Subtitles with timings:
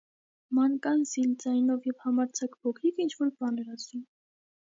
[0.59, 4.03] Մանկան զիլ ձայնով և համարձակ փոքրիկը ինչ-որ բան էր ասում: